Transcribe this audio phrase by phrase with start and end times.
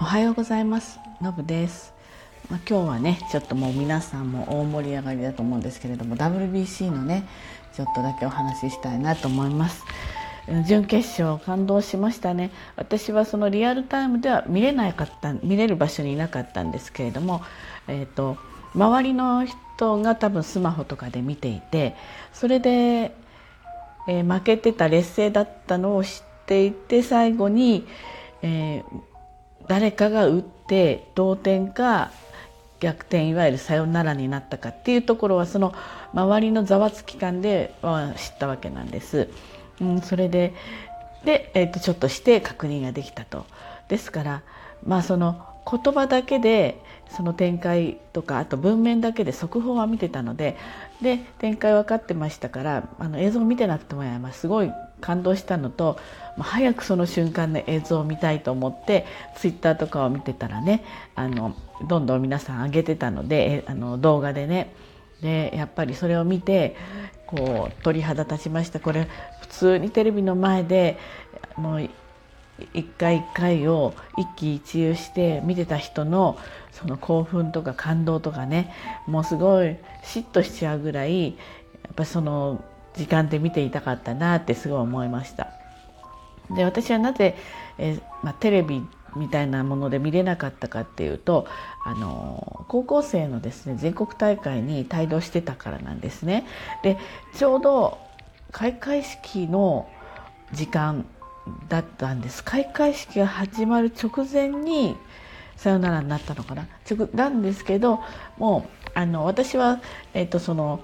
[0.00, 1.00] おはようございます。
[1.20, 1.92] のぶです、
[2.48, 7.26] まあ、今日はねちょっともう皆さんも大盛り上がりだと思うんですけれども WBC のね
[7.74, 9.84] ちょっとだけお話ししたいなと思います。
[10.68, 12.52] 準決勝感動しましたね。
[12.76, 17.42] 私はそのリアルタイムでは見れなかった見れる場所にいなかったんですけれども
[17.88, 18.36] えっ、ー、と
[18.76, 21.96] 周りの人が多分スマホとかで見ていて
[22.32, 22.70] それで、
[24.06, 27.84] えー、負けてた劣勢だったのを知っていて最後に、
[28.42, 29.17] えー、
[29.68, 32.10] 誰かが打って同点か
[32.80, 35.74] 逆転いわゆるサヨナラになったかっていうところはその
[36.14, 37.74] 周りのざわつき感で
[38.16, 39.28] 知ったわけなんです。
[39.80, 40.54] うん、それで
[41.24, 43.46] で、えー、とちょっとして確認ができたと。
[43.88, 44.42] ですから
[44.84, 46.80] まあその言葉だけで
[47.10, 50.56] その展開とかあと文面だけで速報は見てたので
[51.02, 55.98] で展開分かってましたからあの映像見てなくてもやすごい感動したのと
[56.38, 60.84] 早くその瞬間の映像を見たいと思ってツイッターとかを見てたらね
[61.14, 61.54] あの
[61.88, 64.72] どんどん皆さん上げてたのであの動画でね。
[65.22, 66.76] でやっぱりそれを見て
[67.26, 68.78] こう鳥肌立ちました。
[68.78, 69.08] これ
[69.40, 70.96] 普通にテレビの前で
[71.56, 71.90] もう
[72.72, 76.38] 一回一回を一喜一憂して見てた人の
[76.72, 78.72] その興奮とか感動とかね
[79.06, 81.32] もうすごい嫉妬しちゃうぐらいや
[81.92, 82.62] っぱその
[82.94, 85.48] 時間で見ていたかったなってすごい思いました。
[86.50, 87.36] で私はなぜ、
[87.76, 88.82] えー、まあ、テレビ
[89.16, 91.46] みたいなもので見れなかったかっていうと
[91.84, 96.46] あの高校生のですね全国大会に帯同してたからなんですね。
[96.82, 96.98] で
[97.34, 97.98] ちょうど
[98.52, 99.88] 開会式の
[100.52, 101.04] 時間
[101.68, 104.96] だったんです開会式が始まる直前に
[105.56, 108.00] さよならになったのかな直なんですけど
[108.38, 109.80] もうあの私は、
[110.14, 110.80] えーと、その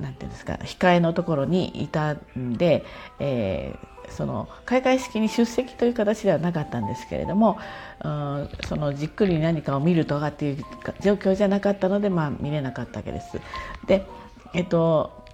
[0.00, 2.84] なんていうんですか控えのところにいたんで、
[3.18, 7.58] えー、その開会式に出席という形ではなかったんですけれども、
[8.04, 10.64] うん、そのじっくり何かを見るとかっていう
[11.00, 13.40] 状況じゃなかったので、まあ、見れなかったわけです。
[13.86, 14.06] で
[14.54, 15.24] えっと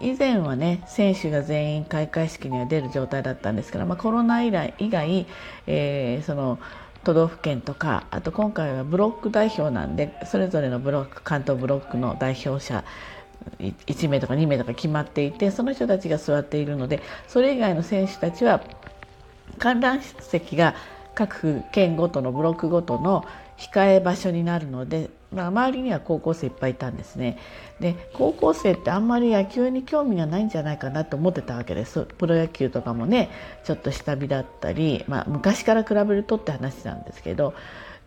[0.00, 5.26] 以前はね選手が全員開会式には出る状態だったんですから、まあ、コロナ以来以外、
[5.66, 6.58] えー、その
[7.04, 12.84] 都道府県とかあと今回はブロック代表なんでそれぞれのブロック関東ブロックの代表者
[13.58, 18.62] 1名とか2名とか決まっていてその人たちが座っているのでそれ以外の選手たちは
[19.58, 20.74] 観覧席が
[21.14, 23.24] 各県ごとのブロックごとの
[23.58, 27.38] 控え場所になるので、まあ、周りには高校生いっぱいいたんですね。
[27.78, 32.06] で高校生ってあんまり野球に興味がないんじゃないかなと思ってたわけです。
[32.18, 33.28] プロ野球とかもね
[33.64, 37.52] ちょっと下火だったり、まあ、昔から比べるとって話なんですけど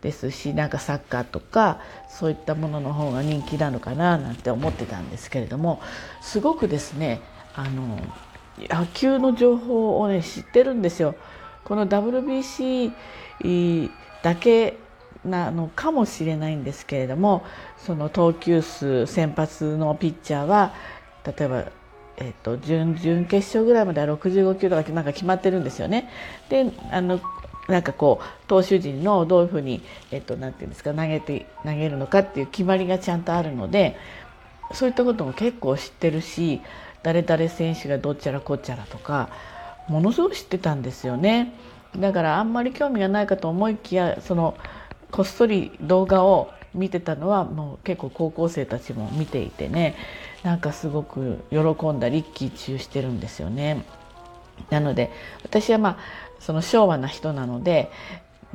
[0.04, 5.80] ですしなんかサッカーとかそういったものの方が人気なのかななんて思ってたんですけれども
[6.20, 7.22] すごくですね
[7.54, 7.98] あの
[8.58, 11.16] 野球の情報をね知ってるんですよ。
[11.64, 12.92] この WBC
[14.22, 14.76] だけ
[15.24, 17.42] なのかもしれないんですけれども
[17.78, 20.74] その投球数先発のピッチャーは
[21.24, 21.64] 例えば、
[22.18, 26.10] えーと、準々決勝ぐらいまでは65球とかなんか決まってるんですよね。
[26.50, 27.18] であの
[27.68, 33.96] なんかこう投手陣のどういうふうに、えっと、なんていうんですか投げて投げるのかっていう決まりがちゃんとあるので
[34.72, 36.60] そういったことも結構知ってるし
[37.02, 39.28] 誰々選手がどっちゃらこっちゃらとか
[39.88, 41.52] ものすごく知ってたんですよね。
[41.98, 44.56] だからあんまり興味がないかと思いきやその
[45.12, 49.94] こっそり動画を見てたのはもう結構高校生たちも見ていてね
[50.42, 51.58] なんかすごく喜
[51.90, 53.84] んだり一喜一憂してるんですよね。
[54.70, 55.10] なので
[55.44, 55.98] 私はまあ
[56.44, 57.90] その昭和な人なので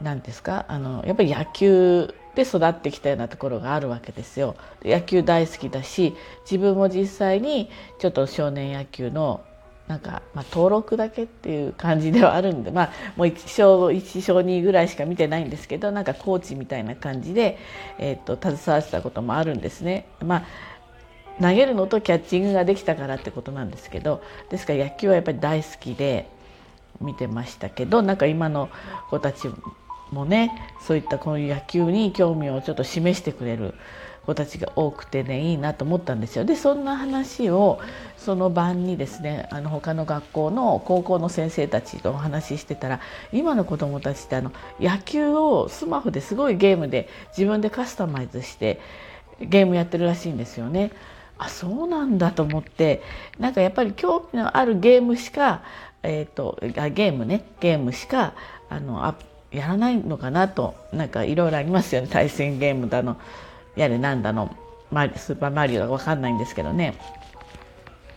[0.02, 4.56] 何ですかあのやっぱり野球で育ってきたようなところがあるわけですよ。
[4.84, 9.44] 野球大好きだし自分も実際にちょっと少年野球の
[9.88, 17.58] なんか、まあ、登録だけっていう感じではあるんで、まあ、もう1勝1勝2ぐらいしか見てないんですけどなんかコーチみたいな感じで、
[17.98, 20.06] えーと、携わってたこともあるんですね。
[20.24, 20.44] まあ
[21.42, 26.30] 投げるのとキャッチングができたからってことなんですけどですから野球はやっぱり大好きで
[27.02, 28.70] 見てましたけどなんか今の
[29.10, 29.50] 子たち
[30.12, 30.52] もね
[30.82, 33.74] そういったこういう野球に興味をちょっと示してくれる
[34.26, 36.46] 子たちが多くてねいいなと思ったんですよ。
[36.46, 37.80] でそんな話を
[38.18, 43.00] その晩にですねあの他の学校の高校の先生たちとお話ししてたら
[43.32, 48.80] 今の子どもたちってあの野球をスマホですごいゲームで自分でカスタマイズして
[49.40, 50.92] ゲームやってるらしいんですよね。
[51.42, 53.02] あそうなんだと思って
[53.40, 55.64] なんかやっぱり興味のあるゲームしか、
[56.04, 57.44] えーと、あゲームね。
[57.60, 58.34] ゲームしか
[58.70, 59.16] あのあ
[59.52, 60.76] やらないのかなと。
[60.94, 62.08] なんかいろいろありますよね。
[62.10, 63.18] 対戦ゲームだの。
[63.76, 64.56] やれなんだの。
[64.92, 66.96] スーパーマリオが分かんないんですけどね。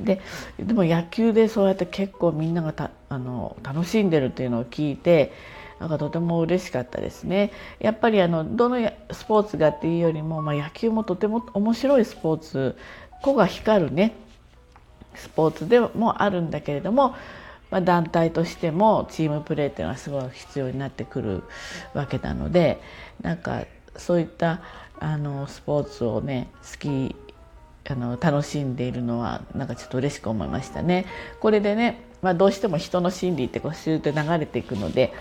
[0.00, 0.20] で
[0.58, 5.32] でも野球でそうやって結構みんながたあの楽しんでるっていうのを聞いて
[5.78, 7.52] なんかとても嬉しかったですね。
[7.78, 8.78] やっぱりあのどの
[9.11, 12.76] スポーツがっていうよりも、まあ、野球もとても面白いスポーツ
[13.23, 14.14] 子が光るね
[15.14, 17.14] スポーツでもあるんだけれども、
[17.73, 21.43] まあ、団体としてもチームプレーっていうのはすごい必要になってくる
[21.95, 22.81] わけなので
[23.23, 23.65] なんか
[23.97, 24.61] そういった
[25.01, 27.17] あのスポーツをね好き
[27.91, 31.07] あの楽しんでいるのはなんかちょっと嬉しく思いましたね。
[31.41, 35.13] これでね、まあ、どうしても人の心理ってこうシューって流れていくので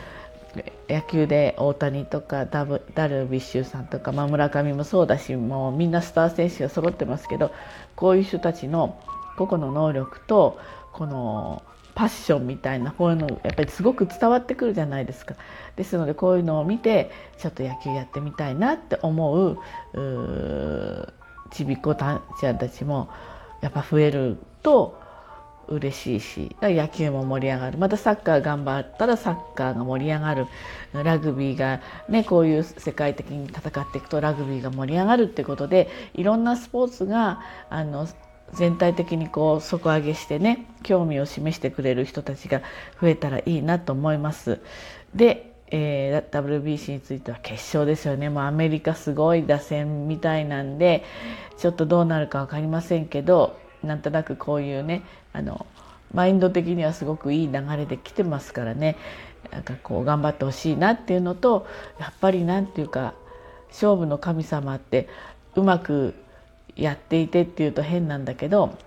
[0.90, 7.52] 野球で大谷とかダブダルビッシュさんとか、まあ、村上もそうだしもうみんなスター選手が揃ってますけど
[7.96, 9.02] こういう人たちの
[9.38, 10.60] 個々の能力と
[10.92, 15.36] このパッションみたいなこういうのやっぱりすごく伝わってくるじゃないですか。
[15.76, 19.58] ですのでこういうのを見てちょっと野球やってみたいなって思う
[21.52, 23.10] ちびっこちゃんたちも
[23.62, 25.00] やっぱ増えると
[25.68, 27.78] 嬉しいし野球も盛り上がる。
[27.78, 30.48] またサッカー頑張ったらサッカーが盛り上がる。
[30.94, 37.40] ラグビーが、ね、こういう世界的に戦っていくとラグビーが盛り上がるってことでいろんなスポーツが
[37.70, 38.08] あの
[38.54, 42.62] 全体的にこう底上げしてね興味を示してくれる人たちが
[43.00, 44.60] 増えたらいいなと思います。
[45.16, 51.04] で、えー、WBC については決勝ですよねもうアメリカすごい打線みたいなんで
[51.58, 55.04] ちょっとどうなるか分かりませんけどなんとなくこういうね
[55.34, 55.66] あの
[56.14, 58.98] マインド的にはすごくいい流れで来てますからね
[59.52, 61.66] なんかこう頑張ってほしいなっていうのと
[62.00, 63.14] やっぱりなんていうか
[63.70, 65.08] 勝負の神様って
[65.56, 66.14] うまく
[66.82, 68.78] やっていてっていうと変なんだけど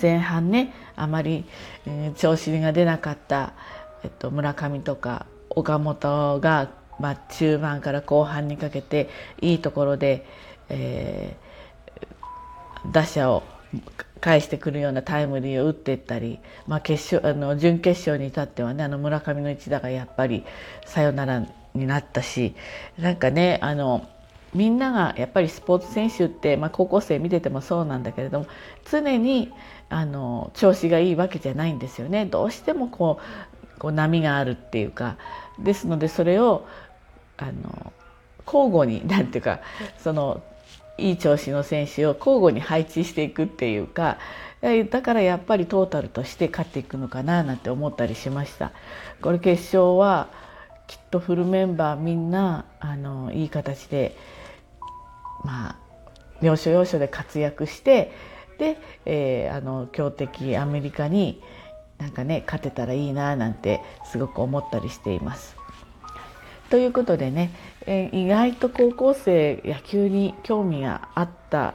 [0.00, 1.44] 前半ねあまり、
[1.86, 3.54] えー、調子が出なかった、
[4.02, 9.08] えっと、村上とか岡本が、まあ、中盤から後半にかけて
[9.40, 10.26] いいところで、
[10.68, 13.42] えー、打者を
[14.20, 20.44] 返してくるようなタイムリーを打っていったり、まあ、決勝あの準決勝に至ってはねあの村上の一打がやっぱり
[20.86, 22.54] サヨナラになったし
[22.98, 24.08] なんかねあの
[24.54, 28.46] みんながやっぱりスポーツ選手って、まあ、高校生見ててもそうなんだけれども
[28.90, 29.52] 常に
[29.88, 35.16] あの調子がいいわけじゃないんですよねどうしてもこうこう波があるっていうか
[35.58, 36.66] ですのでそれを
[37.36, 37.92] あの
[38.46, 39.60] 交互に 何ていうか
[39.98, 40.42] その
[40.96, 44.18] いい調子の選手を交互に配置していくっていうか
[44.90, 48.72] だからやっぱりトータルとして勝っていくのかななんて思ったりしました。
[49.20, 50.28] これ決勝は
[50.86, 54.16] きっとフルメンバーみんなあのいい形で
[55.44, 55.76] まあ
[56.42, 58.12] 要所要所で活躍して
[58.58, 61.42] で、えー、あの強敵アメリカに
[61.98, 65.56] なんかね勝てたらいいななんてすごく思ったりしています。
[66.70, 67.50] ということでね、
[67.86, 71.74] えー、意外と高校生野球に興味があった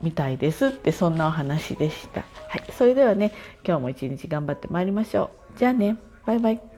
[0.00, 2.20] みたいですってそんなお話でした。
[2.48, 3.32] はい、それではね
[3.66, 5.58] 今日も一日頑張ってまいりましょう。
[5.58, 6.77] じゃあねバイバイ。